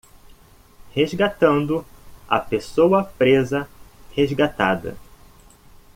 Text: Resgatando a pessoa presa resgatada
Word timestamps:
Resgatando 0.95 1.85
a 2.27 2.39
pessoa 2.39 3.03
presa 3.03 3.69
resgatada 4.15 4.97